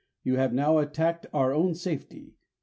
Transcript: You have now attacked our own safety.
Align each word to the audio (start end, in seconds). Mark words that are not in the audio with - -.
You 0.23 0.37
have 0.37 0.51
now 0.51 0.79
attacked 0.79 1.27
our 1.31 1.53
own 1.53 1.75
safety. 1.75 2.33